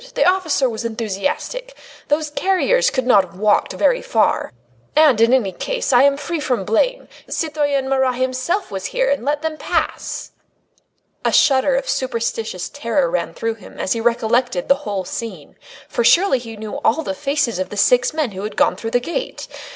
[0.15, 1.75] the officer was enthusiastic;
[2.07, 4.51] those carriers could not have walked very far.
[4.95, 7.07] And, in any case, I am free from blame.
[7.29, 10.31] Citoyen Marat himself was here and let them pass!"
[11.23, 15.55] A shudder of superstitious terror ran through him as he recollected the whole scene:
[15.87, 18.89] for surely he knew all the faces of the six men who had gone through
[18.89, 19.47] the gate.